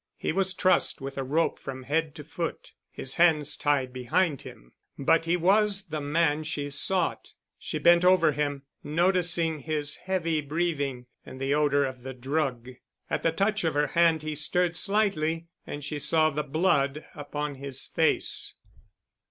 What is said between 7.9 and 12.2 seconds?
over him, noticing his heavy breathing and the odor of the